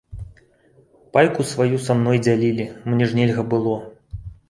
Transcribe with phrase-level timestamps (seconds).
[1.17, 3.81] Пайку сваю са мной дзялілі, мне ж нельга было!